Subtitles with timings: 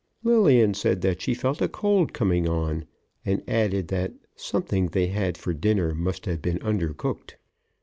[0.23, 2.85] Lillian said that she felt a cold coming on,
[3.23, 7.35] and added that something they had had for dinner must have been undercooked.